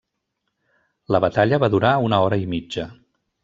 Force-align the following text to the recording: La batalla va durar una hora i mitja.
La 1.15 1.21
batalla 1.27 1.61
va 1.67 1.71
durar 1.77 1.95
una 2.09 2.23
hora 2.25 2.43
i 2.47 2.51
mitja. 2.57 2.91